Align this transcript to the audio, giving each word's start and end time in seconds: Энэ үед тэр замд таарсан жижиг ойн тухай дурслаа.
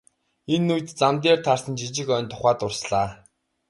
Энэ 0.55 0.69
үед 0.73 0.87
тэр 0.87 0.97
замд 0.99 1.23
таарсан 1.45 1.73
жижиг 1.79 2.07
ойн 2.15 2.27
тухай 2.31 2.55
дурслаа. 2.59 3.07